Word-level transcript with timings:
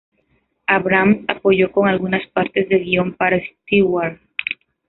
Abrams 0.65 1.25
apoyó 1.27 1.71
con 1.71 1.87
algunas 1.87 2.25
partes 2.31 2.67
del 2.67 2.83
guión 2.83 3.13
para 3.13 3.37
Stewart. 3.65 4.19